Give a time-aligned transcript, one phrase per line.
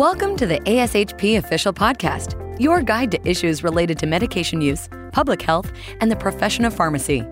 [0.00, 5.42] Welcome to the ASHP Official Podcast, your guide to issues related to medication use, public
[5.42, 7.22] health, and the profession of pharmacy.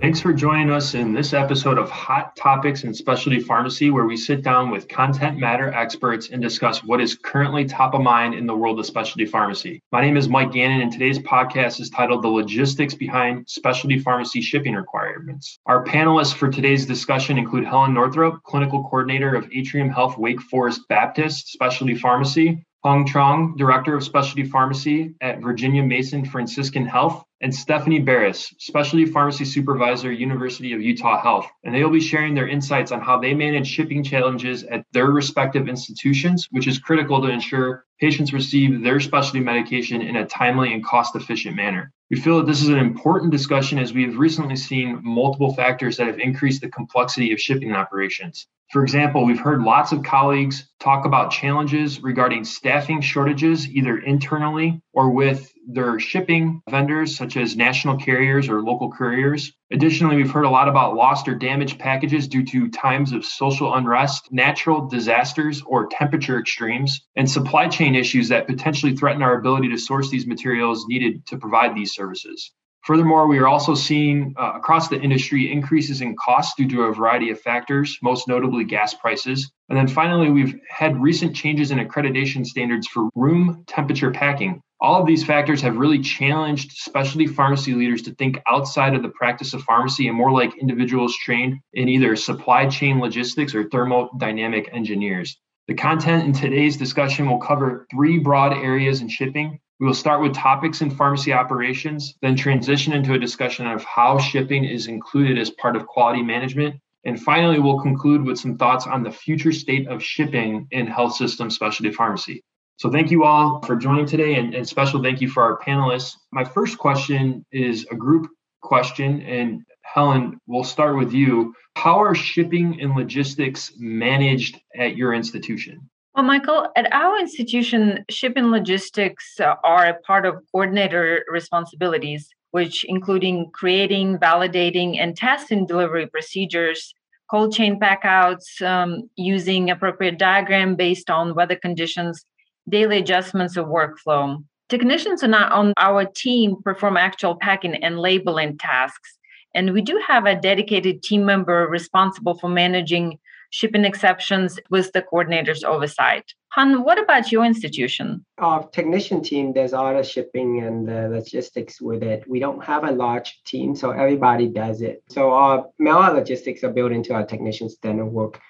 [0.00, 4.16] Thanks for joining us in this episode of Hot Topics in Specialty Pharmacy, where we
[4.16, 8.46] sit down with content matter experts and discuss what is currently top of mind in
[8.46, 9.82] the world of specialty pharmacy.
[9.92, 14.40] My name is Mike Gannon, and today's podcast is titled The Logistics Behind Specialty Pharmacy
[14.40, 15.58] Shipping Requirements.
[15.66, 20.80] Our panelists for today's discussion include Helen Northrup, Clinical Coordinator of Atrium Health Wake Forest
[20.88, 27.54] Baptist Specialty Pharmacy, Hong Chong, Director of Specialty Pharmacy at Virginia Mason Franciscan Health, and
[27.54, 31.46] Stephanie Barris, Specialty Pharmacy Supervisor, University of Utah Health.
[31.64, 35.06] And they will be sharing their insights on how they manage shipping challenges at their
[35.06, 40.74] respective institutions, which is critical to ensure patients receive their specialty medication in a timely
[40.74, 41.92] and cost efficient manner.
[42.10, 45.96] We feel that this is an important discussion as we have recently seen multiple factors
[45.96, 48.48] that have increased the complexity of shipping operations.
[48.70, 54.80] For example, we've heard lots of colleagues talk about challenges regarding staffing shortages, either internally
[54.92, 59.52] or with their shipping vendors, such as national carriers or local couriers.
[59.72, 63.74] Additionally, we've heard a lot about lost or damaged packages due to times of social
[63.74, 69.68] unrest, natural disasters, or temperature extremes, and supply chain issues that potentially threaten our ability
[69.70, 72.52] to source these materials needed to provide these services.
[72.84, 76.94] Furthermore, we are also seeing uh, across the industry increases in costs due to a
[76.94, 79.52] variety of factors, most notably gas prices.
[79.68, 84.62] And then finally, we've had recent changes in accreditation standards for room temperature packing.
[84.80, 89.10] All of these factors have really challenged specialty pharmacy leaders to think outside of the
[89.10, 94.74] practice of pharmacy and more like individuals trained in either supply chain logistics or thermodynamic
[94.74, 95.36] engineers.
[95.68, 100.20] The content in today's discussion will cover three broad areas in shipping we will start
[100.20, 105.38] with topics in pharmacy operations, then transition into a discussion of how shipping is included
[105.38, 106.76] as part of quality management.
[107.06, 111.16] And finally, we'll conclude with some thoughts on the future state of shipping in health
[111.16, 112.44] system specialty pharmacy.
[112.76, 116.14] So, thank you all for joining today, and, and special thank you for our panelists.
[116.30, 118.28] My first question is a group
[118.60, 121.54] question, and Helen, we'll start with you.
[121.74, 125.88] How are shipping and logistics managed at your institution?
[126.20, 132.84] Well, Michael, at our institution, shipping logistics uh, are a part of coordinator responsibilities, which
[132.84, 136.92] including creating, validating, and testing delivery procedures,
[137.30, 142.26] cold chain packouts, um, using appropriate diagram based on weather conditions,
[142.68, 144.44] daily adjustments of workflow.
[144.68, 149.16] Technicians are not on our team perform actual packing and labeling tasks.
[149.54, 153.18] And we do have a dedicated team member responsible for managing
[153.50, 156.32] shipping exceptions with the coordinator's oversight.
[156.52, 158.24] Han, what about your institution?
[158.38, 162.28] Our technician team does all the shipping and the logistics with it.
[162.28, 165.02] We don't have a large team, so everybody does it.
[165.10, 168.40] So our mail logistics are built into our technician standard work.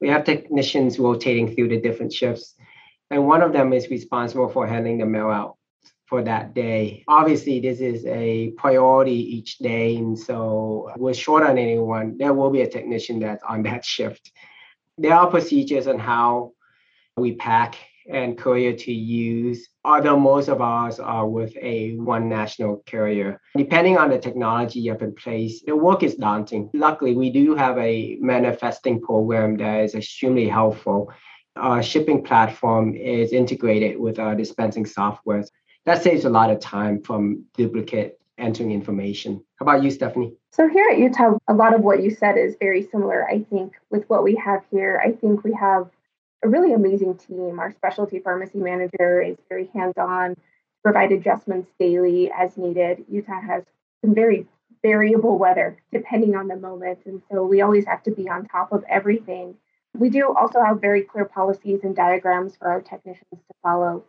[0.00, 2.54] We have technicians rotating through the different shifts,
[3.10, 5.55] and one of them is responsible for handling the mail out
[6.06, 7.04] for that day.
[7.08, 9.96] Obviously, this is a priority each day.
[9.96, 13.84] And so, uh, we're short on anyone, there will be a technician that's on that
[13.84, 14.32] shift.
[14.98, 16.52] There are procedures on how
[17.16, 17.76] we pack
[18.08, 23.40] and courier to use, although most of ours are with a one national carrier.
[23.56, 26.70] Depending on the technology you have in place, the work is daunting.
[26.72, 31.12] Luckily, we do have a manifesting program that is extremely helpful.
[31.56, 35.42] Our shipping platform is integrated with our dispensing software
[35.86, 39.42] that saves a lot of time from duplicate entering information.
[39.58, 40.34] How about you, Stephanie?
[40.50, 43.74] So here at Utah, a lot of what you said is very similar, I think,
[43.90, 45.00] with what we have here.
[45.02, 45.88] I think we have
[46.42, 47.58] a really amazing team.
[47.58, 50.36] Our specialty pharmacy manager is very hands-on,
[50.82, 53.04] provide adjustments daily as needed.
[53.08, 53.64] Utah has
[54.02, 54.46] some very
[54.82, 56.98] variable weather depending on the moment.
[57.06, 59.54] And so we always have to be on top of everything.
[59.94, 64.04] We do also have very clear policies and diagrams for our technicians to follow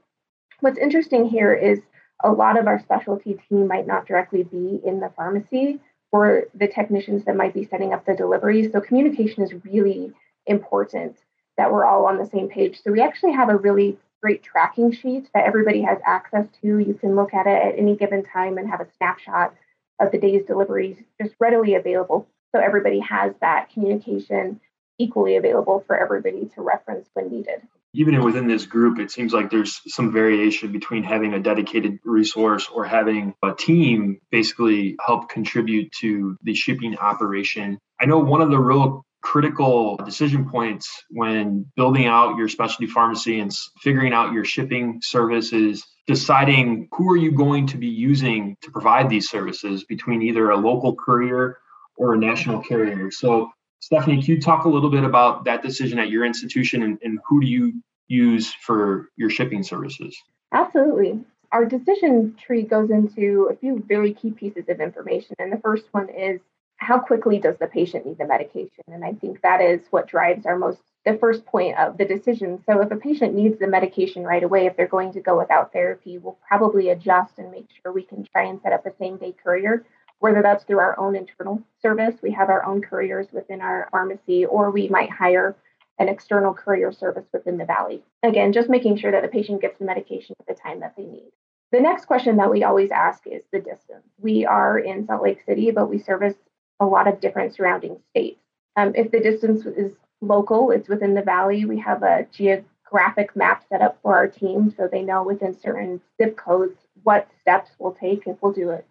[0.59, 1.79] What's interesting here is
[2.23, 5.79] a lot of our specialty team might not directly be in the pharmacy
[6.11, 8.71] or the technicians that might be setting up the deliveries.
[8.71, 10.13] So communication is really
[10.47, 11.17] important
[11.57, 12.81] that we're all on the same page.
[12.83, 16.79] So we actually have a really great tracking sheet that everybody has access to.
[16.79, 19.53] You can look at it at any given time and have a snapshot
[19.99, 22.27] of the day's deliveries just readily available.
[22.55, 24.59] So everybody has that communication
[24.97, 27.61] equally available for everybody to reference when needed
[27.93, 32.67] even within this group, it seems like there's some variation between having a dedicated resource
[32.71, 37.79] or having a team basically help contribute to the shipping operation.
[37.99, 43.39] I know one of the real critical decision points when building out your specialty pharmacy
[43.39, 43.51] and
[43.81, 49.09] figuring out your shipping services deciding who are you going to be using to provide
[49.09, 51.57] these services between either a local courier
[51.97, 55.99] or a national carrier so Stephanie, can you talk a little bit about that decision
[55.99, 60.17] at your institution and, and who do you use for your shipping services?
[60.51, 61.23] Absolutely.
[61.51, 65.35] Our decision tree goes into a few very key pieces of information.
[65.39, 66.41] And the first one is
[66.77, 68.83] how quickly does the patient need the medication?
[68.87, 72.61] And I think that is what drives our most the first point of the decision.
[72.65, 75.71] So if a patient needs the medication right away, if they're going to go without
[75.71, 79.15] therapy, we'll probably adjust and make sure we can try and set up a same
[79.15, 79.85] day courier,
[80.19, 82.15] whether that's through our own internal service.
[82.21, 85.55] We have our own couriers within our pharmacy, or we might hire
[85.99, 88.03] an external courier service within the valley.
[88.23, 91.03] Again, just making sure that the patient gets the medication at the time that they
[91.03, 91.31] need.
[91.71, 94.07] The next question that we always ask is the distance.
[94.19, 96.35] We are in Salt Lake City, but we service
[96.79, 98.39] a lot of different surrounding states.
[98.75, 101.65] Um, if the distance is local, it's within the valley.
[101.65, 105.99] We have a geographic map set up for our team so they know within certain
[106.21, 108.81] zip codes what steps we'll take if we'll do a,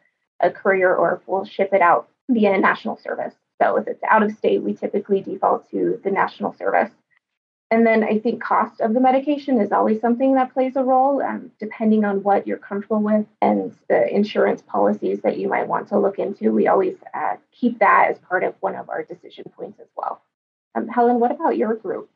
[0.40, 3.34] a courier or we'll ship it out via a national service.
[3.60, 6.90] So if it's out of state, we typically default to the national service.
[7.70, 11.20] And then I think cost of the medication is always something that plays a role,
[11.20, 15.88] um, depending on what you're comfortable with and the insurance policies that you might want
[15.88, 16.52] to look into.
[16.52, 20.22] We always uh, keep that as part of one of our decision points as well.
[20.76, 22.08] Um, Helen, what about your group?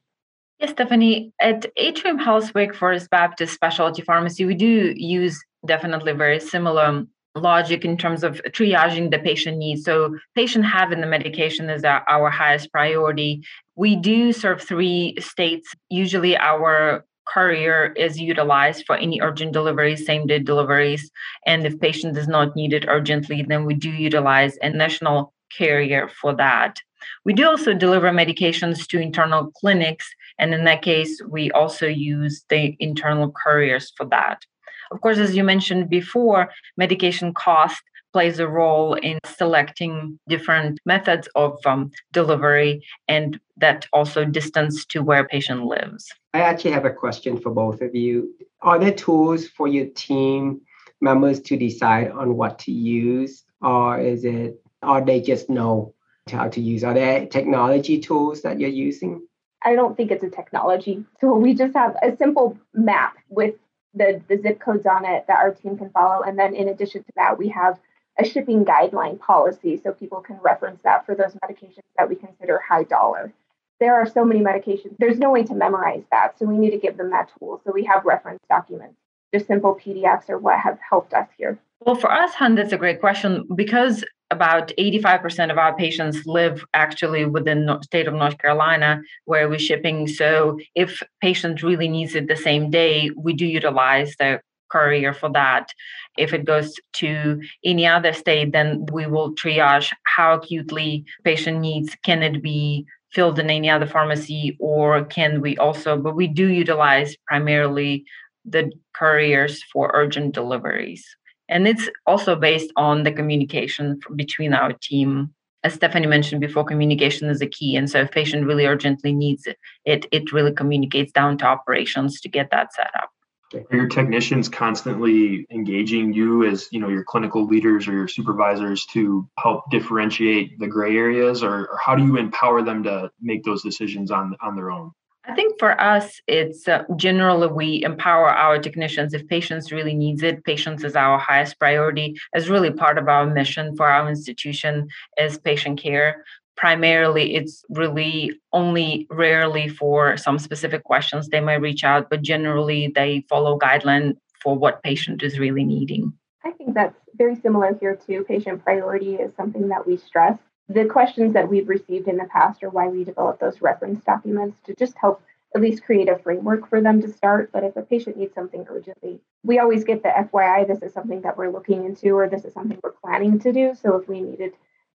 [0.61, 1.33] Yes, Stephanie.
[1.41, 7.85] At Atrium Health Wake Forest Baptist Specialty Pharmacy, we do use definitely very similar logic
[7.85, 9.85] in terms of triaging the patient needs.
[9.85, 13.43] So, patient having the medication is our, highest priority.
[13.77, 15.73] We do serve three states.
[15.89, 21.11] Usually, our courier is utilized for any urgent deliveries, same day deliveries.
[21.47, 26.09] And if patient does not need it urgently, then we do utilize a national carrier
[26.09, 26.81] for that.
[27.25, 30.07] We do also deliver medications to internal clinics,
[30.39, 34.45] and in that case, we also use the internal couriers for that.
[34.91, 37.83] Of course, as you mentioned before, medication cost
[38.13, 45.01] plays a role in selecting different methods of um, delivery and that also distance to
[45.01, 46.09] where a patient lives.
[46.35, 48.35] I actually have a question for both of you.
[48.63, 50.61] Are there tools for your team
[51.01, 55.95] members to decide on what to use, or is it, or they just know
[56.31, 56.85] how to use?
[56.85, 59.23] Are there technology tools that you're using?
[59.63, 61.41] I don't think it's a technology tool.
[61.41, 63.55] We just have a simple map with
[63.95, 66.23] the, the zip codes on it that our team can follow.
[66.23, 67.79] And then in addition to that, we have
[68.19, 72.61] a shipping guideline policy so people can reference that for those medications that we consider
[72.67, 73.33] high dollar.
[73.79, 76.39] There are so many medications, there's no way to memorize that.
[76.39, 77.63] So we need to give them that tool.
[77.65, 78.97] So we have reference documents.
[79.33, 81.59] Just simple PDFs are what have helped us here.
[81.81, 86.65] Well, for us, Hun, that's a great question because about 85% of our patients live
[86.75, 90.07] actually within the state of North Carolina where we're shipping.
[90.07, 94.41] So if patient really needs it the same day, we do utilize the
[94.71, 95.73] courier for that.
[96.17, 101.97] If it goes to any other state, then we will triage how acutely patient needs.
[102.05, 106.47] Can it be filled in any other pharmacy or can we also, but we do
[106.47, 108.05] utilize primarily
[108.45, 111.05] the couriers for urgent deliveries.
[111.51, 115.35] And it's also based on the communication between our team.
[115.65, 117.77] As Stephanie mentioned before, communication is a key.
[117.77, 122.21] And so if patient really urgently needs it, it, it really communicates down to operations
[122.21, 123.11] to get that set up.
[123.53, 128.87] Are your technicians constantly engaging you as you know your clinical leaders or your supervisors
[128.93, 133.43] to help differentiate the gray areas, or, or how do you empower them to make
[133.43, 134.93] those decisions on on their own?
[135.27, 139.13] I think for us, it's uh, generally we empower our technicians.
[139.13, 142.17] If patients really needs it, patients is our highest priority.
[142.35, 146.25] As really part of our mission for our institution is patient care.
[146.57, 152.91] Primarily, it's really only rarely for some specific questions they might reach out, but generally
[152.95, 156.13] they follow guideline for what patient is really needing.
[156.45, 158.25] I think that's very similar here too.
[158.27, 160.39] Patient priority is something that we stress
[160.71, 164.61] the questions that we've received in the past are why we developed those reference documents
[164.65, 165.21] to just help
[165.53, 167.51] at least create a framework for them to start.
[167.53, 171.23] But if a patient needs something urgently, we always get the FYI, this is something
[171.23, 173.75] that we're looking into, or this is something we're planning to do.
[173.75, 174.53] So if we needed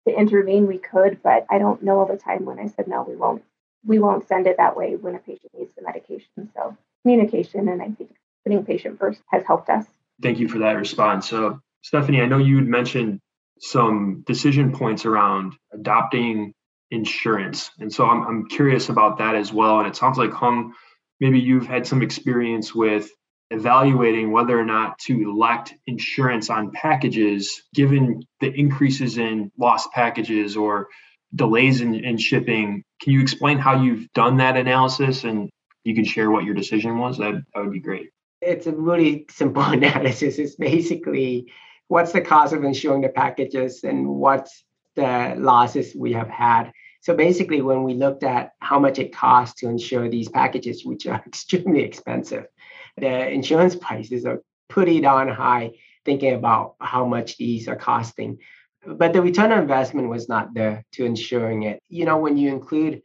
[0.08, 1.24] to intervene, we could.
[1.24, 3.44] But I don't know of a time when I said no, we won't.
[3.84, 6.52] We won't send it that way when a patient needs the medication.
[6.54, 8.12] So communication and I think
[8.44, 9.86] putting patient first has helped us.
[10.22, 11.28] Thank you for that response.
[11.28, 13.20] So Stephanie, I know you had mentioned
[13.60, 16.54] some decision points around adopting
[16.92, 17.72] insurance.
[17.80, 19.80] And so I'm, I'm curious about that as well.
[19.80, 20.74] And it sounds like Hung,
[21.20, 23.10] maybe you've had some experience with
[23.50, 30.58] evaluating whether or not to elect insurance on packages given the increases in lost packages
[30.58, 30.88] or
[31.36, 32.84] delays in, in shipping.
[33.02, 35.50] Can you explain how you've done that analysis and
[35.84, 37.18] you can share what your decision was?
[37.18, 38.10] That, that would be great.
[38.42, 40.38] It's a really simple analysis.
[40.38, 41.52] It's basically
[41.88, 44.64] what's the cost of insuring the packages and what's
[44.96, 46.72] the losses we have had.
[47.02, 51.06] So basically, when we looked at how much it costs to insure these packages, which
[51.06, 52.46] are extremely expensive,
[52.98, 55.72] the insurance prices are pretty darn high,
[56.06, 58.40] thinking about how much these are costing.
[58.86, 61.82] But the return on investment was not there to insuring it.
[61.90, 63.02] You know, when you include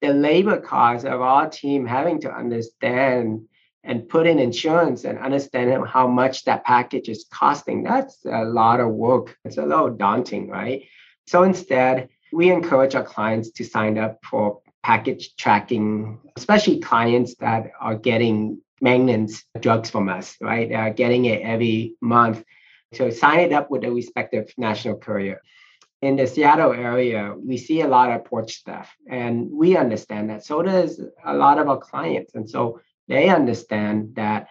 [0.00, 3.46] the labor costs of our team having to understand
[3.84, 8.80] and put in insurance and understand how much that package is costing, that's a lot
[8.80, 9.36] of work.
[9.44, 10.84] It's a little daunting, right?
[11.26, 17.72] So instead, we encourage our clients to sign up for package tracking, especially clients that
[17.80, 20.68] are getting maintenance drugs from us, right?
[20.68, 22.44] They are getting it every month.
[22.94, 25.40] So sign it up with a respective national courier.
[26.02, 30.44] In the Seattle area, we see a lot of porch stuff, and we understand that.
[30.44, 32.34] So does a lot of our clients.
[32.34, 32.80] And so
[33.12, 34.48] they understand that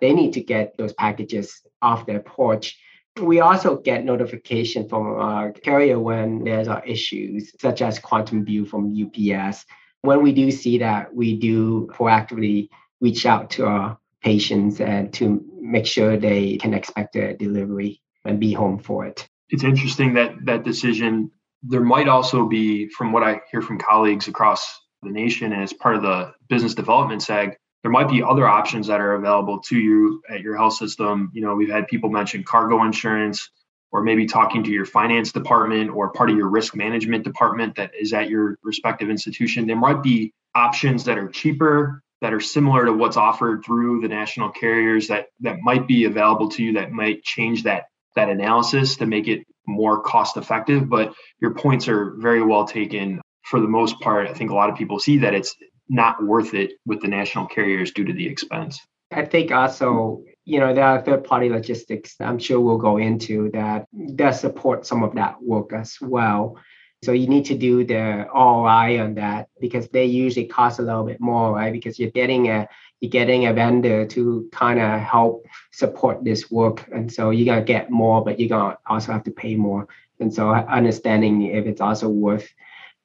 [0.00, 2.78] they need to get those packages off their porch.
[3.20, 8.94] We also get notification from our carrier when there's issues, such as quantum view from
[8.94, 9.64] UPS.
[10.02, 12.68] When we do see that, we do proactively
[13.00, 18.38] reach out to our patients and to make sure they can expect a delivery and
[18.38, 19.28] be home for it.
[19.50, 21.30] It's interesting that that decision.
[21.66, 24.62] There might also be, from what I hear from colleagues across
[25.02, 27.54] the nation, and as part of the business development seg,
[27.84, 31.30] there might be other options that are available to you at your health system.
[31.34, 33.50] You know, we've had people mention cargo insurance
[33.92, 37.90] or maybe talking to your finance department or part of your risk management department that
[37.94, 39.66] is at your respective institution.
[39.66, 44.08] There might be options that are cheaper, that are similar to what's offered through the
[44.08, 47.84] national carriers that that might be available to you that might change that
[48.16, 50.88] that analysis to make it more cost effective.
[50.88, 53.20] But your points are very well taken.
[53.42, 55.54] For the most part, I think a lot of people see that it's
[55.88, 58.80] not worth it with the national carriers due to the expense.
[59.12, 63.50] I think also, you know, there are third party logistics I'm sure we'll go into
[63.52, 63.86] that
[64.16, 66.56] does support some of that work as well.
[67.04, 71.04] So you need to do the ROI on that because they usually cost a little
[71.04, 71.72] bit more, right?
[71.72, 72.66] Because you're getting a
[73.00, 76.88] you're getting a vendor to kind of help support this work.
[76.90, 79.86] And so you're gonna get more, but you're gonna also have to pay more.
[80.18, 82.48] And so understanding if it's also worth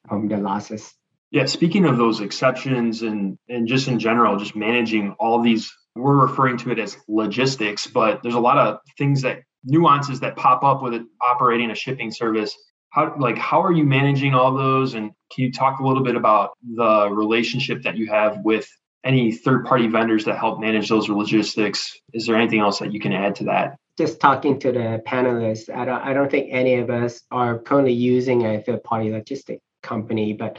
[0.08, 0.94] um, the losses.
[1.30, 6.26] Yeah, speaking of those exceptions and and just in general, just managing all these, we're
[6.26, 10.64] referring to it as logistics, but there's a lot of things that nuances that pop
[10.64, 12.56] up with operating a shipping service.
[12.90, 14.94] How like how are you managing all those?
[14.94, 18.68] And can you talk a little bit about the relationship that you have with
[19.04, 21.96] any third party vendors that help manage those logistics?
[22.12, 23.76] Is there anything else that you can add to that?
[23.96, 27.92] Just talking to the panelists, I don't I don't think any of us are currently
[27.92, 30.58] using a third party logistic company, but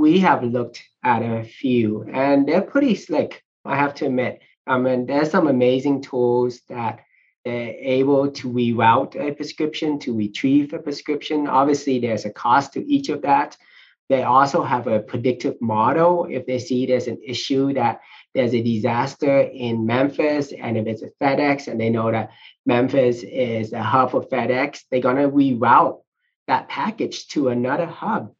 [0.00, 4.40] we have looked at a few and they're pretty slick, I have to admit.
[4.66, 7.00] I mean, there's some amazing tools that
[7.44, 11.46] they're able to reroute a prescription, to retrieve a prescription.
[11.46, 13.58] Obviously, there's a cost to each of that.
[14.08, 16.26] They also have a predictive model.
[16.30, 18.00] If they see there's an issue that
[18.34, 22.30] there's a disaster in Memphis, and if it's a FedEx and they know that
[22.64, 26.00] Memphis is a hub for FedEx, they're going to reroute
[26.46, 28.32] that package to another hub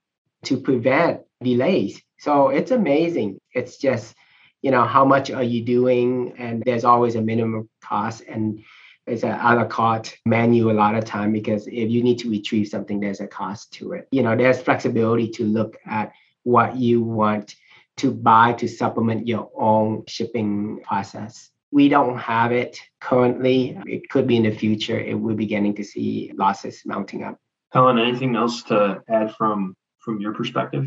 [0.44, 2.00] to prevent delays.
[2.18, 3.38] So it's amazing.
[3.54, 4.14] It's just,
[4.62, 6.34] you know, how much are you doing?
[6.38, 8.62] And there's always a minimum cost and
[9.06, 12.30] it's a a la carte menu a lot of time because if you need to
[12.30, 14.06] retrieve something, there's a cost to it.
[14.10, 16.12] You know, there's flexibility to look at
[16.44, 17.56] what you want
[17.96, 21.50] to buy to supplement your own shipping process.
[21.72, 23.78] We don't have it currently.
[23.86, 24.98] It could be in the future.
[24.98, 27.38] It will be beginning to see losses mounting up.
[27.72, 29.76] Helen, anything else to add from
[30.10, 30.86] from your perspective?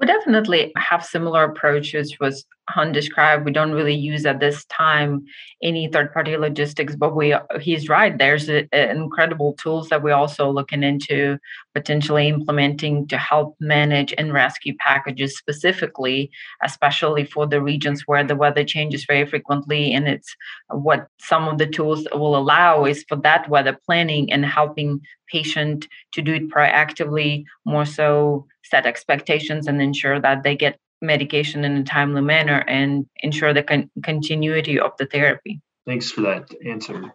[0.00, 3.44] We definitely have similar approaches was Han described.
[3.44, 5.24] We don't really use at this time
[5.62, 8.16] any third-party logistics, but we he's right.
[8.16, 11.38] There's a, a incredible tools that we're also looking into
[11.74, 16.30] potentially implementing to help manage and rescue packages specifically,
[16.62, 19.92] especially for the regions where the weather changes very frequently.
[19.92, 20.34] And it's
[20.68, 25.86] what some of the tools will allow is for that weather planning and helping patient
[26.12, 31.76] to do it proactively, more so set expectations and ensure that they get medication in
[31.76, 35.60] a timely manner and ensure the con- continuity of the therapy.
[35.86, 37.14] Thanks for that answer.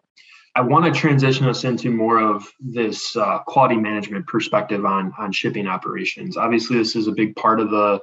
[0.53, 5.31] I want to transition us into more of this uh, quality management perspective on on
[5.31, 6.35] shipping operations.
[6.35, 8.01] Obviously, this is a big part of the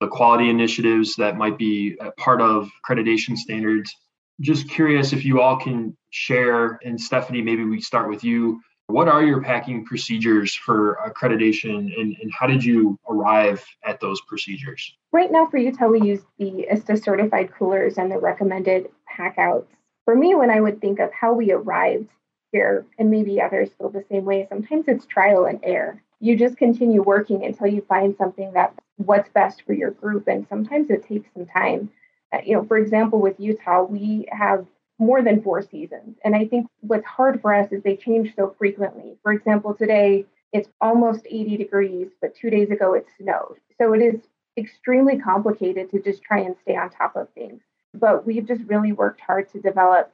[0.00, 3.94] the quality initiatives that might be part of accreditation standards.
[4.40, 8.60] Just curious if you all can share, and Stephanie, maybe we start with you.
[8.86, 14.20] What are your packing procedures for accreditation and, and how did you arrive at those
[14.22, 14.96] procedures?
[15.12, 19.74] Right now for Utah, we use the ISTA certified coolers and the recommended pack outs.
[20.04, 22.10] For me, when I would think of how we arrived
[22.52, 26.00] here, and maybe others feel the same way, sometimes it's trial and error.
[26.20, 30.28] you just continue working until you find something that's what's best for your group.
[30.28, 31.90] And sometimes it takes some time.
[32.32, 34.66] Uh, you know, for example, with Utah, we have
[34.98, 36.18] more than four seasons.
[36.22, 39.16] And I think what's hard for us is they change so frequently.
[39.22, 43.58] For example, today it's almost 80 degrees, but two days ago it snowed.
[43.78, 44.20] So it is
[44.60, 47.62] extremely complicated to just try and stay on top of things.
[47.94, 50.12] But we've just really worked hard to develop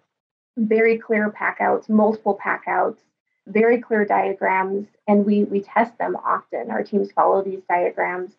[0.57, 3.03] very clear packouts, multiple packouts,
[3.47, 6.71] very clear diagrams, and we we test them often.
[6.71, 8.33] Our teams follow these diagrams,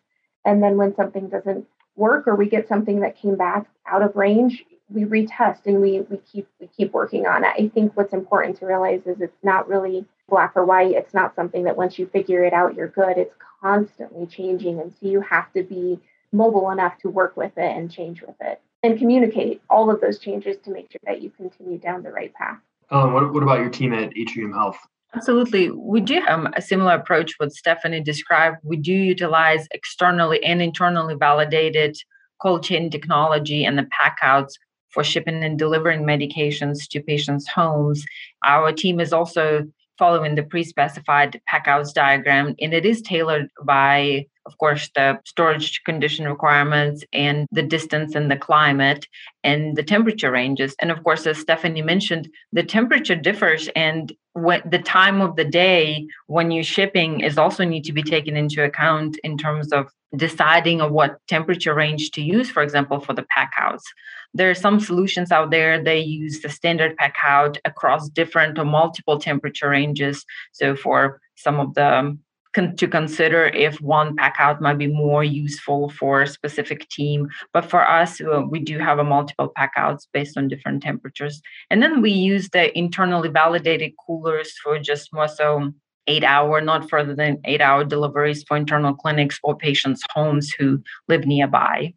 [0.44, 4.16] and then when something doesn't work or we get something that came back out of
[4.16, 7.52] range, we retest and we we keep we keep working on it.
[7.58, 10.92] I think what's important to realize is it's not really black or white.
[10.92, 13.18] It's not something that once you figure it out, you're good.
[13.18, 16.00] It's constantly changing, and so you have to be
[16.32, 20.18] mobile enough to work with it and change with it and communicate all of those
[20.18, 22.58] changes to make sure that you continue down the right path.
[22.90, 24.78] Um, what, what about your team at Atrium Health?
[25.14, 25.70] Absolutely.
[25.70, 28.58] We do have a similar approach what Stephanie described.
[28.62, 31.96] We do utilize externally and internally validated
[32.42, 34.58] cold chain technology and the packouts
[34.90, 38.04] for shipping and delivering medications to patients' homes.
[38.44, 39.66] Our team is also
[39.98, 46.26] following the pre-specified packouts diagram, and it is tailored by of course, the storage condition
[46.26, 49.06] requirements and the distance and the climate
[49.44, 50.74] and the temperature ranges.
[50.80, 55.44] And of course, as Stephanie mentioned, the temperature differs and what the time of the
[55.44, 59.92] day when you're shipping is also need to be taken into account in terms of
[60.16, 63.84] deciding on what temperature range to use, for example, for the pack outs.
[64.32, 68.64] There are some solutions out there, they use the standard pack out across different or
[68.64, 70.24] multiple temperature ranges.
[70.52, 72.16] So for some of the
[72.58, 77.28] con- to consider if one pack out might be more useful for a specific team.
[77.52, 81.40] But for us, uh, we do have a multiple pack outs based on different temperatures.
[81.70, 85.72] And then we use the internally validated coolers for just more so
[86.06, 90.82] eight hour, not further than eight hour deliveries for internal clinics or patients' homes who
[91.06, 91.94] live nearby.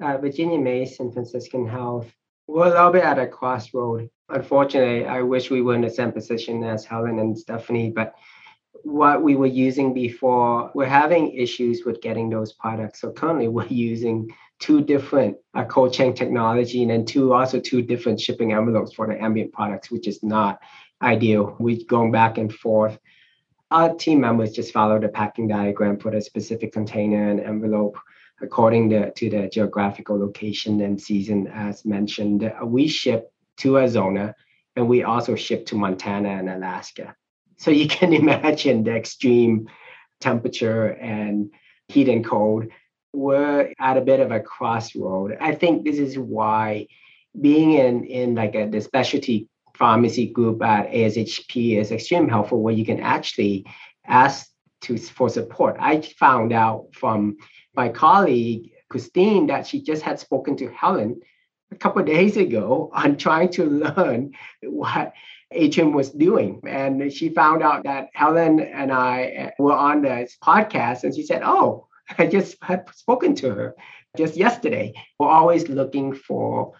[0.00, 2.12] Uh, Virginia Mason Franciscan Health,
[2.46, 4.08] we're a little bit at a crossroad.
[4.28, 8.14] Unfortunately, I wish we were in the same position as Helen and Stephanie, but
[8.82, 13.00] what we were using before, we're having issues with getting those products.
[13.00, 17.82] So currently we're using two different uh, cold chain technology and then two also two
[17.82, 20.60] different shipping envelopes for the ambient products, which is not
[21.02, 21.56] ideal.
[21.58, 22.98] We're going back and forth.
[23.70, 27.98] Our team members just follow the packing diagram for the specific container and envelope
[28.40, 32.50] according to, to the geographical location and season as mentioned.
[32.64, 34.34] We ship to Arizona
[34.76, 37.14] and we also ship to Montana and Alaska.
[37.60, 39.68] So you can imagine the extreme
[40.20, 41.50] temperature and
[41.88, 42.66] heat and cold.
[43.12, 45.36] We're at a bit of a crossroad.
[45.40, 46.86] I think this is why
[47.40, 52.74] being in, in like a, the specialty pharmacy group at ASHP is extremely helpful where
[52.74, 53.66] you can actually
[54.06, 54.48] ask
[54.82, 55.76] to for support.
[55.80, 57.38] I found out from
[57.74, 61.20] my colleague Christine that she just had spoken to Helen
[61.70, 63.64] a couple days ago on trying to
[63.96, 65.12] learn what
[65.50, 66.60] Atrium was doing.
[66.66, 71.24] And she found out that Helen and I eh, were on this podcast, and she
[71.24, 71.86] said, Oh,
[72.18, 73.74] I just had spoken to her
[74.16, 74.94] just yesterday.
[75.18, 76.72] We're always looking for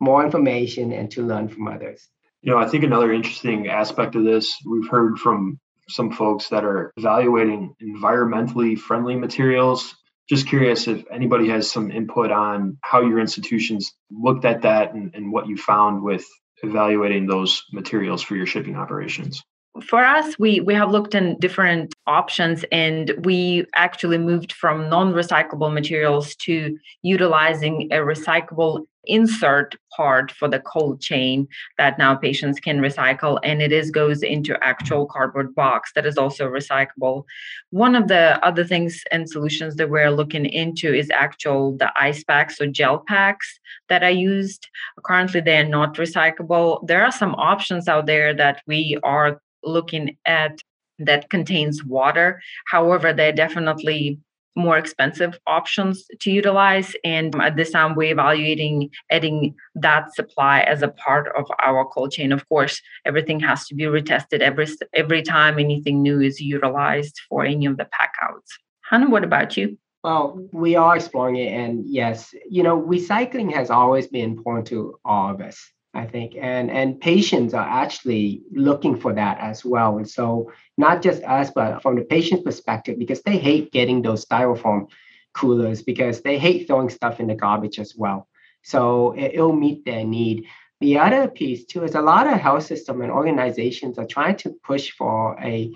[0.00, 2.08] more information and to learn from others.
[2.42, 6.64] You know, I think another interesting aspect of this, we've heard from some folks that
[6.64, 9.94] are evaluating environmentally friendly materials.
[10.28, 15.14] Just curious if anybody has some input on how your institutions looked at that and,
[15.14, 16.26] and what you found with
[16.62, 19.42] evaluating those materials for your shipping operations?
[19.86, 25.14] For us, we, we have looked in different options and we actually moved from non
[25.14, 31.46] recyclable materials to utilizing a recyclable insert part for the cold chain
[31.78, 36.16] that now patients can recycle and it is goes into actual cardboard box that is
[36.16, 37.24] also recyclable.
[37.70, 42.24] One of the other things and solutions that we're looking into is actual the ice
[42.24, 44.68] packs or gel packs that are used.
[45.04, 46.86] Currently they're not recyclable.
[46.86, 50.60] There are some options out there that we are looking at
[50.98, 52.40] that contains water.
[52.66, 54.18] However they're definitely
[54.54, 56.94] more expensive options to utilize.
[57.04, 61.84] And um, at this time, we're evaluating adding that supply as a part of our
[61.86, 62.32] cold chain.
[62.32, 67.44] Of course, everything has to be retested every every time anything new is utilized for
[67.44, 68.58] any of the pack outs.
[68.88, 69.78] Hannah, what about you?
[70.04, 74.98] Well, we are exploring it, and yes, you know, recycling has always been important to
[75.04, 75.58] all of us.
[75.94, 79.98] I think, and and patients are actually looking for that as well.
[79.98, 84.24] And so, not just us, but from the patient's perspective, because they hate getting those
[84.24, 84.88] styrofoam
[85.34, 88.28] coolers because they hate throwing stuff in the garbage as well.
[88.62, 90.46] So it, will meet their need.
[90.80, 94.50] The other piece too is a lot of health system and organizations are trying to
[94.64, 95.72] push for a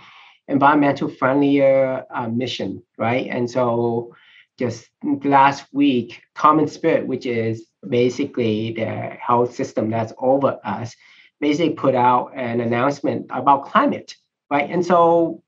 [0.48, 3.26] environmental friendlier uh, mission, right?
[3.28, 4.14] And so
[4.58, 4.88] just
[5.24, 10.94] last week, Common Spirit, which is basically the health system that's over us,
[11.40, 14.14] basically put out an announcement about climate,
[14.50, 14.70] right?
[14.70, 15.42] And so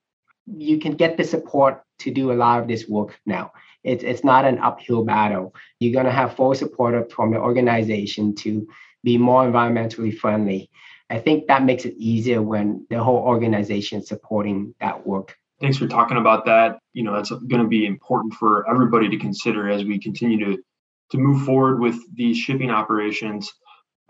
[0.47, 3.53] you can get the support to do a lot of this work now.
[3.85, 5.55] It's, it's not an uphill battle.
[5.81, 8.69] You're going to have full support from the organization to
[9.05, 10.71] be more environmentally friendly.
[11.11, 15.37] I think that makes it easier when the whole organization is supporting that work.
[15.61, 16.79] Thanks for talking about that.
[16.93, 20.63] You know, that's going to be important for everybody to consider as we continue to
[21.11, 23.53] to move forward with these shipping operations.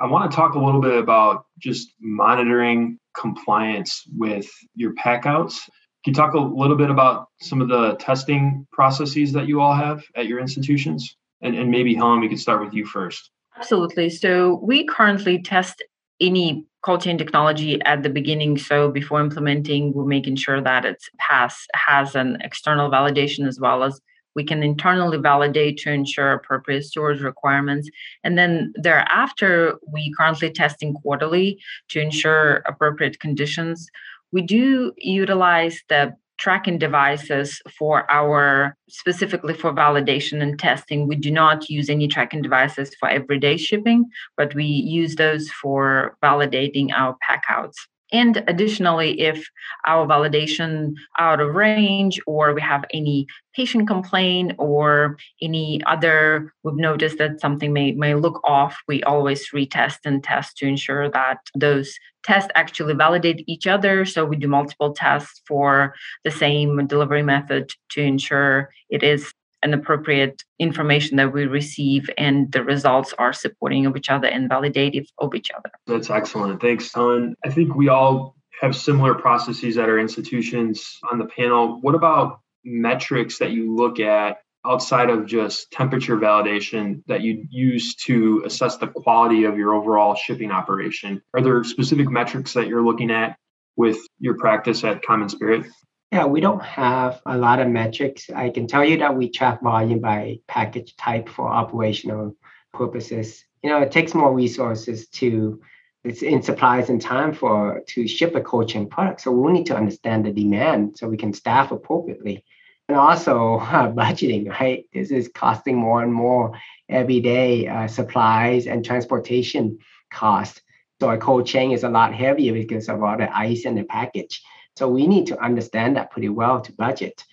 [0.00, 5.64] I want to talk a little bit about just monitoring compliance with your packouts.
[6.04, 9.74] Can you talk a little bit about some of the testing processes that you all
[9.74, 11.16] have at your institutions?
[11.42, 13.30] And, and maybe Helen, we could start with you first.
[13.56, 14.10] Absolutely.
[14.10, 15.82] So we currently test
[16.20, 18.56] any cold chain technology at the beginning.
[18.56, 23.82] So before implementing, we're making sure that it's pass has an external validation as well
[23.82, 24.00] as
[24.34, 27.90] we can internally validate to ensure appropriate storage requirements.
[28.24, 33.88] And then thereafter, we currently testing quarterly to ensure appropriate conditions.
[34.32, 41.30] We do utilize the tracking devices for our specifically for validation and testing we do
[41.30, 47.16] not use any tracking devices for everyday shipping but we use those for validating our
[47.22, 49.48] packouts and additionally, if
[49.86, 56.76] our validation out of range or we have any patient complaint or any other, we've
[56.76, 61.38] noticed that something may, may look off, we always retest and test to ensure that
[61.54, 64.04] those tests actually validate each other.
[64.04, 65.94] So we do multiple tests for
[66.24, 72.50] the same delivery method to ensure it is an appropriate information that we receive and
[72.52, 75.70] the results are supporting of each other and validative of each other.
[75.86, 76.60] That's excellent.
[76.60, 77.34] Thanks, Helen.
[77.44, 81.80] I think we all have similar processes at our institutions on the panel.
[81.80, 87.94] What about metrics that you look at outside of just temperature validation that you use
[87.94, 91.22] to assess the quality of your overall shipping operation?
[91.34, 93.38] Are there specific metrics that you're looking at
[93.76, 95.66] with your practice at Common Spirit?
[96.10, 98.30] Yeah, we don't have a lot of metrics.
[98.30, 102.34] I can tell you that we track volume by package type for operational
[102.72, 103.44] purposes.
[103.62, 105.60] You know, it takes more resources to
[106.04, 109.20] it's in supplies and time for to ship a cold chain product.
[109.20, 112.44] So we need to understand the demand so we can staff appropriately.
[112.88, 114.84] And also uh, budgeting, right?
[114.94, 116.52] This is costing more and more
[116.88, 117.66] every day.
[117.66, 119.78] Uh, supplies and transportation
[120.10, 120.62] cost.
[121.00, 123.84] So a cold chain is a lot heavier because of all the ice in the
[123.84, 124.42] package.
[124.78, 127.24] So we need to understand that pretty well to budget.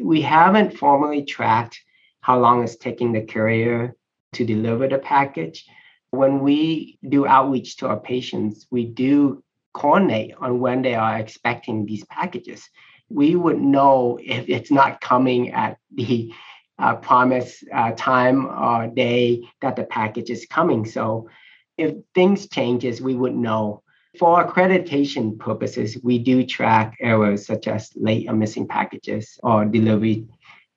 [0.00, 1.80] We haven't formally tracked
[2.20, 3.96] how long it's taking the courier
[4.34, 5.66] to deliver the package.
[6.10, 11.84] When we do outreach to our patients, we do coordinate on when they are expecting
[11.84, 12.68] these packages.
[13.08, 16.32] We would know if it's not coming at the
[16.78, 20.86] uh, promised uh, time or day that the package is coming.
[20.86, 21.28] So
[21.76, 23.82] if things changes, we would know
[24.18, 30.26] for accreditation purposes, we do track errors such as late or missing packages or delivery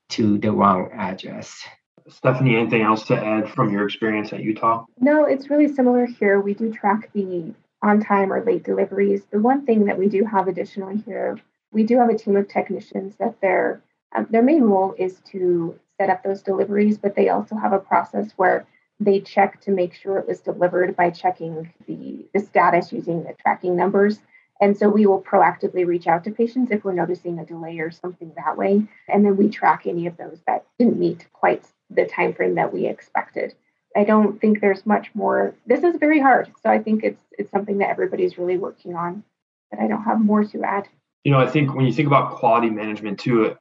[0.10, 1.63] to the wrong address.
[2.10, 4.86] Stephanie, anything else to add from your experience at Utah?
[5.00, 6.39] No, it's really similar here.
[6.39, 9.26] We do track the on time or late deliveries.
[9.30, 11.39] The one thing that we do have additionally here,
[11.71, 13.82] we do have a team of technicians that their
[14.15, 17.80] um, their main role is to set up those deliveries, but they also have a
[17.80, 18.65] process where
[18.99, 23.36] they check to make sure it was delivered by checking the, the status using the
[23.41, 24.19] tracking numbers.
[24.60, 27.91] And so we will proactively reach out to patients if we're noticing a delay or
[27.91, 28.83] something that way.
[29.07, 32.73] And then we track any of those that didn't meet quite the time frame that
[32.73, 33.53] we expected.
[33.95, 35.55] I don't think there's much more.
[35.65, 36.51] This is very hard.
[36.63, 39.23] So I think it's it's something that everybody's really working on.
[39.69, 40.88] But I don't have more to add.
[41.23, 43.55] You know, I think when you think about quality management too,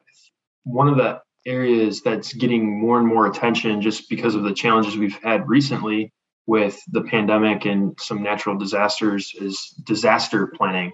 [0.64, 4.96] one of the areas that's getting more and more attention just because of the challenges
[4.96, 6.12] we've had recently
[6.46, 10.92] with the pandemic and some natural disasters is disaster planning.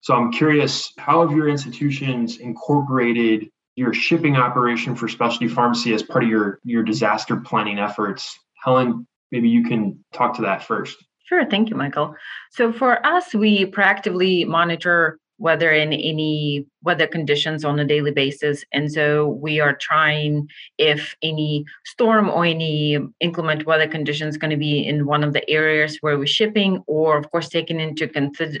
[0.00, 6.02] So I'm curious, how have your institutions incorporated your shipping operation for specialty pharmacy as
[6.02, 8.38] part of your your disaster planning efforts?
[8.62, 10.96] Helen, maybe you can talk to that first.
[11.24, 12.14] Sure, thank you, Michael.
[12.50, 18.64] So for us, we proactively monitor weather in any weather conditions on a daily basis.
[18.72, 24.56] And so we are trying if any storm or any inclement weather conditions going to
[24.56, 28.08] be in one of the areas where we're shipping, or of course taking into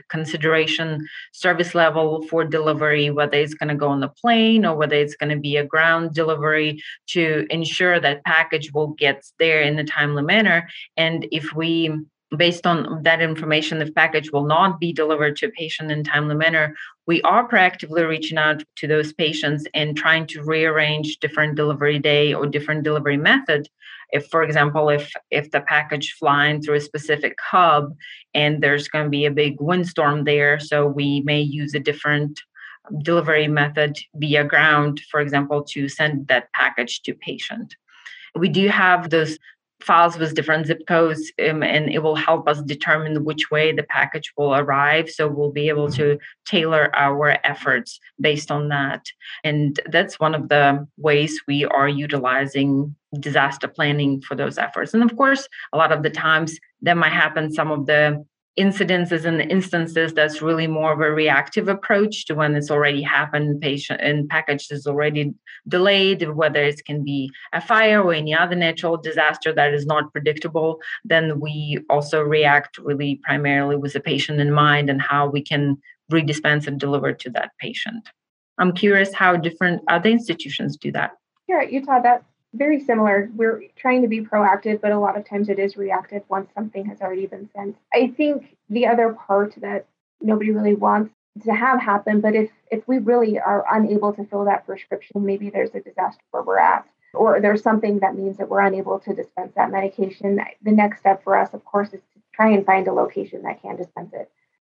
[0.08, 4.96] consideration service level for delivery, whether it's going to go on the plane or whether
[4.96, 9.78] it's going to be a ground delivery to ensure that package will get there in
[9.78, 10.68] a timely manner.
[10.96, 11.92] And if we
[12.36, 16.34] based on that information, if package will not be delivered to a patient in timely
[16.34, 16.74] manner,
[17.06, 22.32] we are proactively reaching out to those patients and trying to rearrange different delivery day
[22.32, 23.68] or different delivery method.
[24.10, 27.94] If, for example, if if the package flying through a specific hub
[28.32, 32.40] and there's going to be a big windstorm there, so we may use a different
[33.02, 37.76] delivery method via ground, for example, to send that package to patient.
[38.34, 39.38] We do have those
[39.80, 43.82] files with different zip codes um, and it will help us determine which way the
[43.82, 45.10] package will arrive.
[45.10, 49.04] So we'll be able to tailor our efforts based on that.
[49.42, 54.94] And that's one of the ways we are utilizing disaster planning for those efforts.
[54.94, 58.24] And of course a lot of the times that might happen some of the
[58.58, 63.60] incidences and instances that's really more of a reactive approach to when it's already happened
[63.60, 65.34] patient and package is already
[65.66, 70.12] delayed whether it can be a fire or any other natural disaster that is not
[70.12, 75.42] predictable then we also react really primarily with the patient in mind and how we
[75.42, 75.76] can
[76.12, 78.08] redispense and deliver to that patient.
[78.58, 81.12] I'm curious how different other institutions do that.
[81.46, 83.30] Here at utah that very similar.
[83.34, 86.86] We're trying to be proactive, but a lot of times it is reactive once something
[86.86, 87.76] has already been sent.
[87.92, 89.86] I think the other part that
[90.20, 91.12] nobody really wants
[91.44, 95.50] to have happen, but if if we really are unable to fill that prescription, maybe
[95.50, 99.14] there's a disaster where we're at, or there's something that means that we're unable to
[99.14, 100.40] dispense that medication.
[100.62, 103.62] The next step for us, of course, is to try and find a location that
[103.62, 104.30] can dispense it.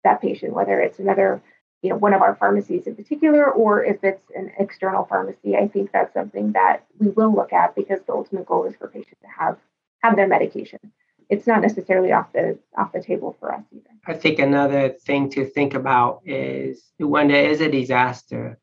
[0.03, 1.41] That patient, whether it's another
[1.81, 5.67] you know one of our pharmacies in particular or if it's an external pharmacy i
[5.67, 9.19] think that's something that we will look at because the ultimate goal is for patients
[9.21, 9.57] to have
[10.01, 10.79] have their medication.
[11.29, 13.89] It's not necessarily off the off the table for us either.
[14.05, 18.57] I think another thing to think about is when there is a disaster.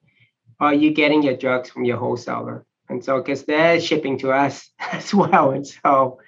[0.61, 2.65] Are you getting your drugs from your wholesaler?
[2.89, 5.51] And so because they're shipping to us as well.
[5.51, 6.21] And so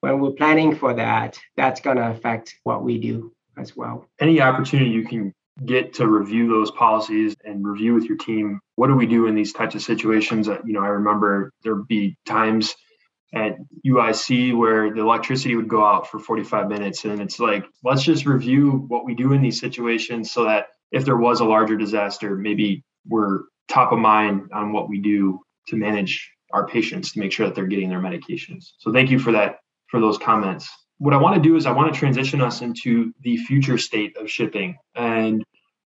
[0.00, 4.06] when we're planning for that that's going to affect what we do as well.
[4.18, 5.34] Any opportunity you can
[5.64, 9.34] get to review those policies and review with your team what do we do in
[9.34, 12.74] these types of situations you know i remember there'd be times
[13.34, 18.02] at uic where the electricity would go out for 45 minutes and it's like let's
[18.02, 21.76] just review what we do in these situations so that if there was a larger
[21.76, 27.18] disaster maybe we're top of mind on what we do to manage our patients to
[27.18, 28.72] make sure that they're getting their medications.
[28.78, 29.56] So thank you for that
[29.88, 30.68] for those comments
[31.02, 34.16] what I want to do is I want to transition us into the future state
[34.16, 34.76] of shipping.
[34.94, 35.44] And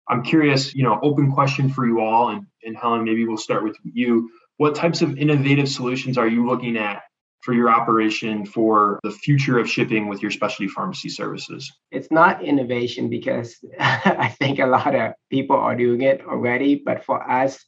[0.08, 2.30] I'm curious, you know, open question for you all.
[2.30, 4.28] And, and Helen, maybe we'll start with you.
[4.56, 7.02] What types of innovative solutions are you looking at
[7.42, 11.72] for your operation for the future of shipping with your specialty pharmacy services?
[11.92, 17.04] It's not innovation because I think a lot of people are doing it already, but
[17.04, 17.64] for us,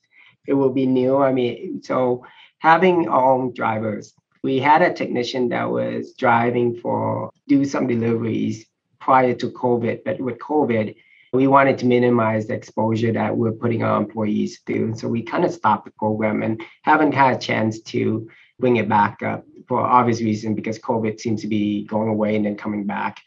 [0.48, 1.18] it will be new.
[1.18, 2.26] I mean, so
[2.58, 4.14] having our own drivers
[4.46, 8.64] we had a technician that was driving for do some deliveries
[9.00, 10.94] prior to COVID, but with COVID,
[11.32, 14.94] we wanted to minimize the exposure that we're putting our employees through.
[14.94, 18.30] So we kind of stopped the program and haven't had a chance to
[18.60, 22.46] bring it back up for obvious reason because COVID seems to be going away and
[22.46, 23.20] then coming back.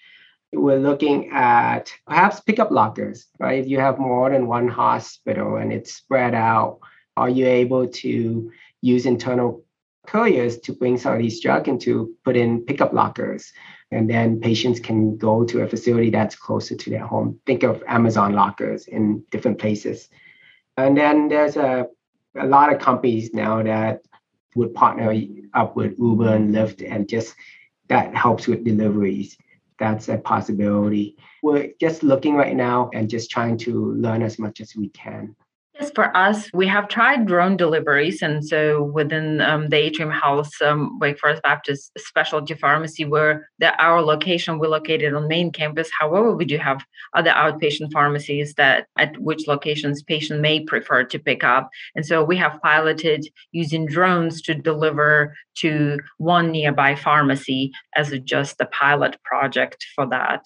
[0.53, 3.59] We're looking at perhaps pickup lockers, right?
[3.59, 6.79] If you have more than one hospital and it's spread out,
[7.17, 8.51] are you able to
[8.81, 9.65] use internal
[10.09, 13.53] couriers to bring some of these drugs and to put in pickup lockers.
[13.91, 17.39] And then patients can go to a facility that's closer to their home.
[17.45, 20.09] Think of Amazon lockers in different places.
[20.77, 21.87] And then there's a,
[22.35, 24.01] a lot of companies now that
[24.55, 25.13] would partner
[25.53, 27.35] up with Uber and Lyft and just
[27.87, 29.37] that helps with deliveries.
[29.77, 31.17] That's a possibility.
[31.43, 35.35] We're just looking right now and just trying to learn as much as we can.
[35.79, 38.21] Yes, for us, we have tried drone deliveries.
[38.21, 43.73] And so within um, the Atrium Health um, Wake Forest Baptist Specialty Pharmacy, where the,
[43.81, 45.89] our location, we're located on main campus.
[45.97, 46.83] However, we do have
[47.15, 51.69] other outpatient pharmacies that at which locations patient may prefer to pick up.
[51.95, 58.59] And so we have piloted using drones to deliver to one nearby pharmacy as just
[58.59, 60.45] a pilot project for that.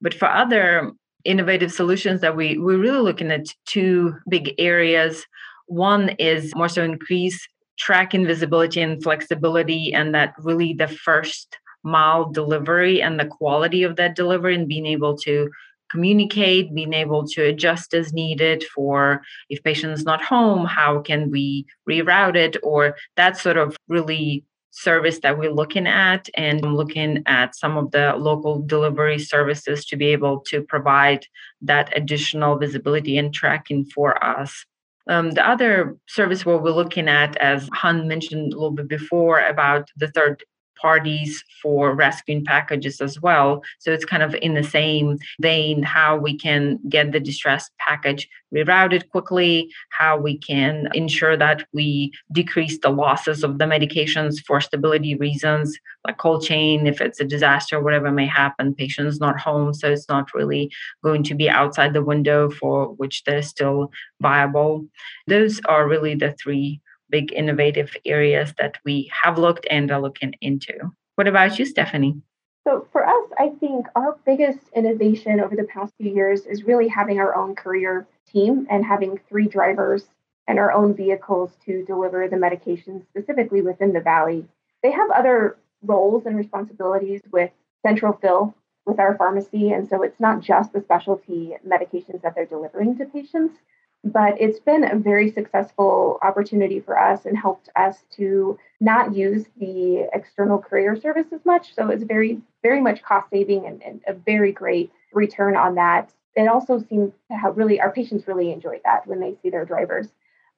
[0.00, 0.92] But for other
[1.24, 5.26] innovative solutions that we, we're really looking at two big areas.
[5.66, 7.46] One is more so increase
[7.78, 13.96] tracking visibility and flexibility, and that really the first mile delivery and the quality of
[13.96, 15.48] that delivery and being able to
[15.90, 21.30] communicate, being able to adjust as needed for if patient is not home, how can
[21.30, 27.22] we reroute it, or that sort of really service that we're looking at and looking
[27.26, 31.26] at some of the local delivery services to be able to provide
[31.62, 34.64] that additional visibility and tracking for us.
[35.08, 39.40] Um, the other service where we're looking at, as Han mentioned a little bit before,
[39.40, 40.44] about the third
[40.80, 43.62] parties for rescuing packages as well.
[43.78, 48.28] So it's kind of in the same vein how we can get the distressed package
[48.54, 54.60] rerouted quickly, how we can ensure that we decrease the losses of the medications for
[54.60, 59.74] stability reasons, like cold chain, if it's a disaster, whatever may happen, patient's not home,
[59.74, 60.70] so it's not really
[61.04, 64.86] going to be outside the window for which they're still viable.
[65.26, 70.34] Those are really the three big innovative areas that we have looked and are looking
[70.40, 70.72] into.
[71.14, 72.20] What about you, Stephanie?
[72.64, 76.88] So, for us, I think our biggest innovation over the past few years is really
[76.88, 80.04] having our own courier team and having three drivers
[80.46, 84.46] and our own vehicles to deliver the medications specifically within the valley.
[84.82, 87.50] They have other roles and responsibilities with
[87.86, 88.54] central fill
[88.88, 89.70] with our pharmacy.
[89.70, 93.54] And so it's not just the specialty medications that they're delivering to patients,
[94.04, 99.46] but it's been a very successful opportunity for us and helped us to not use
[99.58, 101.74] the external courier service as much.
[101.74, 106.12] So it's very, very much cost saving and, and a very great return on that.
[106.36, 109.64] It also seems to have really, our patients really enjoy that when they see their
[109.64, 110.08] drivers.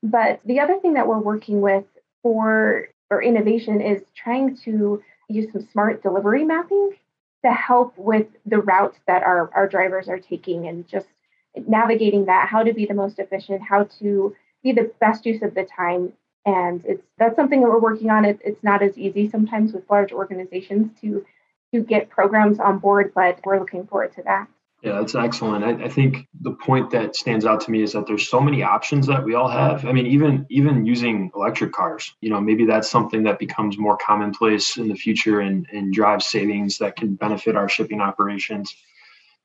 [0.03, 1.85] But the other thing that we're working with
[2.23, 6.91] for, for innovation is trying to use some smart delivery mapping
[7.43, 11.09] to help with the routes that our, our drivers are taking and just
[11.57, 15.55] navigating that, how to be the most efficient, how to be the best use of
[15.55, 16.13] the time.
[16.47, 18.25] And it's that's something that we're working on.
[18.25, 21.25] It, it's not as easy sometimes with large organizations to
[21.73, 24.49] to get programs on board, but we're looking forward to that.
[24.83, 25.63] Yeah, that's excellent.
[25.63, 28.63] I, I, think the point that stands out to me is that there's so many
[28.63, 29.85] options that we all have.
[29.85, 33.99] I mean, even even using electric cars, you know, maybe that's something that becomes more
[33.99, 38.75] commonplace in the future and, and drives savings that can benefit our shipping operations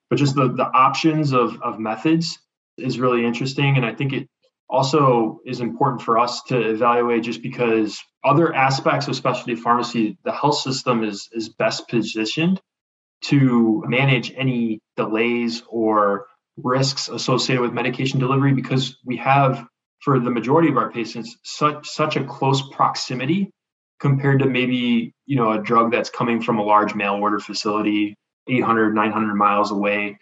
[0.09, 2.37] but just the, the options of, of methods
[2.77, 3.77] is really interesting.
[3.77, 4.27] And I think it
[4.69, 10.31] also is important for us to evaluate just because other aspects of specialty pharmacy, the
[10.31, 12.59] health system is, is best positioned
[13.23, 19.65] to manage any delays or risks associated with medication delivery because we have
[20.01, 23.51] for the majority of our patients such such a close proximity
[23.99, 28.15] compared to maybe you know a drug that's coming from a large mail order facility
[28.47, 30.17] 800 900 miles away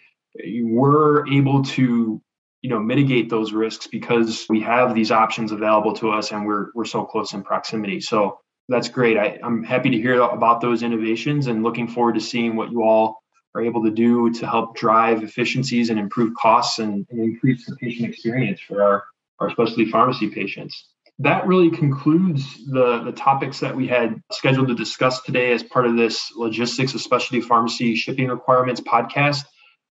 [0.63, 2.21] we're able to
[2.61, 6.67] you know mitigate those risks because we have these options available to us and we're
[6.73, 7.99] we're so close in proximity.
[7.99, 9.17] So that's great.
[9.17, 12.83] I, i'm happy to hear about those innovations and looking forward to seeing what you
[12.83, 13.21] all
[13.55, 17.75] are able to do to help drive efficiencies and improve costs and, and increase the
[17.75, 19.03] patient experience for our,
[19.39, 24.75] our specialty pharmacy patients that really concludes the, the topics that we had scheduled to
[24.75, 29.45] discuss today as part of this logistics of specialty pharmacy shipping requirements podcast.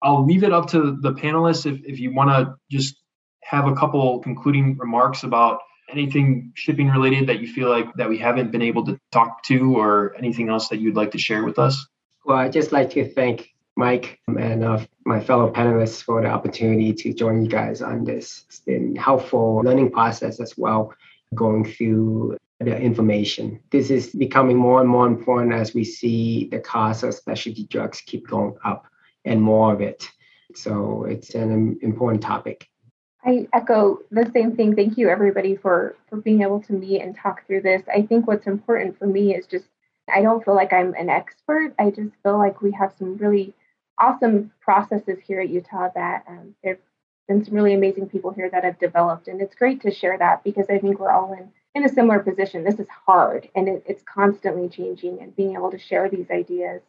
[0.02, 2.96] I'll leave it up to the panelists if, if you want to just
[3.42, 8.18] have a couple concluding remarks about anything shipping related that you feel like that we
[8.18, 11.58] haven't been able to talk to or anything else that you'd like to share with
[11.58, 11.86] us.
[12.24, 16.92] Well, I'd just like to thank Mike and uh, my fellow panelists for the opportunity
[16.92, 18.44] to join you guys on this.
[18.48, 20.92] It's been helpful learning process as well
[21.36, 23.60] going through the information.
[23.70, 28.00] This is becoming more and more important as we see the cost of specialty drugs
[28.00, 28.86] keep going up
[29.24, 30.10] and more of it.
[30.54, 32.68] So it's an important topic.
[33.24, 34.76] I echo the same thing.
[34.76, 37.82] Thank you everybody for for being able to meet and talk through this.
[37.92, 39.66] I think what's important for me is just
[40.08, 41.74] I don't feel like I'm an expert.
[41.78, 43.52] I just feel like we have some really
[43.98, 46.78] awesome processes here at Utah that um, they're
[47.26, 49.28] been some really amazing people here that have developed.
[49.28, 52.20] And it's great to share that because I think we're all in, in a similar
[52.20, 52.64] position.
[52.64, 56.82] This is hard and it, it's constantly changing and being able to share these ideas.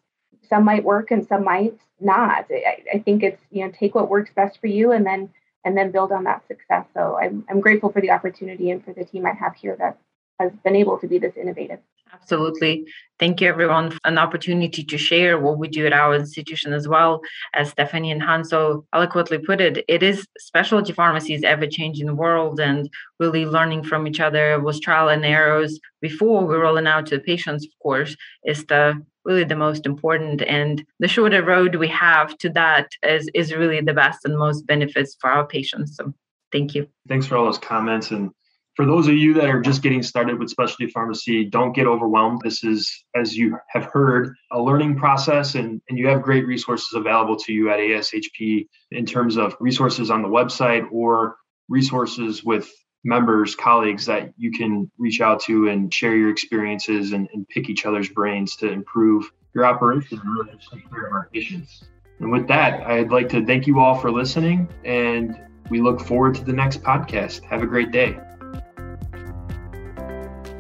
[0.48, 2.46] Some might work and some might not.
[2.52, 5.30] I, I think it's, you know, take what works best for you and then
[5.66, 6.86] and then build on that success.
[6.94, 9.98] So I'm, I'm grateful for the opportunity and for the team I have here that
[10.40, 11.80] has been able to be this innovative.
[12.14, 12.86] Absolutely.
[13.20, 16.88] Thank you, everyone, for an opportunity to share what we do at our institution as
[16.88, 17.22] well.
[17.54, 22.60] As Stephanie and Hans so eloquently put it, it is specialty pharmacies ever changing world
[22.60, 22.90] and
[23.20, 27.24] really learning from each other was trial and errors before we're rolling out to the
[27.24, 28.16] patients, of course,
[28.46, 33.30] is the really the most important and the shorter road we have to that is
[33.34, 36.14] is really the best and most benefits for our patients so
[36.54, 38.32] thank you thanks for all those comments and
[38.78, 42.42] for those of you that are just getting started with specialty pharmacy, don't get overwhelmed.
[42.44, 46.94] This is, as you have heard, a learning process, and, and you have great resources
[46.94, 52.72] available to you at ASHP in terms of resources on the website or resources with
[53.04, 57.70] members, colleagues that you can reach out to and share your experiences and, and pick
[57.70, 61.84] each other's brains to improve your operation and really take care of our patients.
[62.20, 65.36] And with that, I'd like to thank you all for listening, and
[65.72, 67.44] we look forward to the next podcast.
[67.46, 68.20] Have a great day.